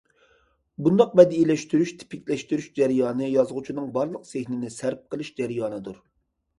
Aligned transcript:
بۇنداق 0.87 1.11
بەدىئىيلەشتۈرۈش، 1.19 1.93
تىپىكلەشتۈرۈش 2.01 2.71
جەريانى 2.81 3.31
يازغۇچىنىڭ 3.37 3.95
بارلىق 4.01 4.27
زېھنىنى 4.35 4.77
سەرپ 4.83 5.09
قىلىش 5.15 5.35
جەريانىدۇر. 5.43 6.07